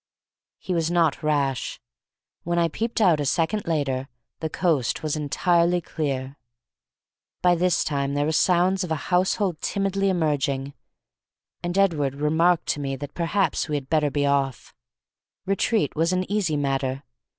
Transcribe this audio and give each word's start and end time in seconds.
He 0.57 0.73
was 0.73 0.89
not 0.89 1.21
rash. 1.21 1.79
When 2.41 2.57
I 2.57 2.69
peeped 2.69 2.99
out 3.01 3.19
a 3.19 3.25
second 3.27 3.67
later, 3.67 4.07
the 4.39 4.49
coast 4.49 5.03
was 5.03 5.15
entirely 5.15 5.79
clear. 5.79 6.37
By 7.43 7.53
this 7.53 7.83
time 7.83 8.15
there 8.15 8.25
were 8.25 8.31
sounds 8.31 8.83
of 8.83 8.89
a 8.89 8.95
household 9.13 9.61
timidly 9.61 10.09
emerging; 10.09 10.73
and 11.61 11.77
Edward 11.77 12.15
remarked 12.15 12.65
to 12.69 12.79
me 12.79 12.95
that 12.95 13.13
perhaps 13.13 13.69
we 13.69 13.75
had 13.75 13.89
better 13.91 14.09
be 14.09 14.25
off. 14.25 14.73
Retreat 15.45 15.95
was 15.95 16.11
an 16.11 16.23
easy 16.31 16.57
matter. 16.57 17.03